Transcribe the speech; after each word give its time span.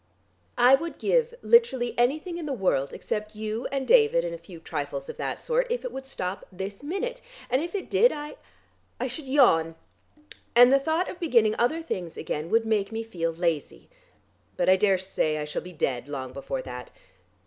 I 0.57 0.73
would 0.73 0.97
give 0.97 1.35
literally 1.43 1.93
anything 1.95 2.39
in 2.39 2.47
the 2.47 2.53
world 2.53 2.91
except 2.91 3.35
you 3.35 3.67
and 3.67 3.87
David 3.87 4.25
and 4.25 4.33
a 4.33 4.37
few 4.39 4.59
trifles 4.59 5.09
of 5.09 5.17
that 5.17 5.37
sort, 5.37 5.67
if 5.69 5.85
it 5.85 5.91
would 5.91 6.07
stop 6.07 6.43
this 6.51 6.81
minute, 6.81 7.21
and 7.51 7.61
if 7.61 7.75
it 7.75 7.87
did 7.87 8.11
I 8.11 8.37
I 8.99 9.05
should 9.05 9.27
yawn. 9.27 9.75
And 10.55 10.73
the 10.73 10.79
thought 10.79 11.07
of 11.07 11.19
beginning 11.19 11.53
other 11.59 11.83
things 11.83 12.17
again 12.17 12.49
would 12.49 12.65
make 12.65 12.91
me 12.91 13.03
feel 13.03 13.31
lazy. 13.31 13.91
But 14.57 14.69
I 14.69 14.75
daresay 14.75 15.37
I 15.37 15.45
shall 15.45 15.61
be 15.61 15.71
dead 15.71 16.07
long 16.07 16.33
before 16.33 16.63
that. 16.63 16.89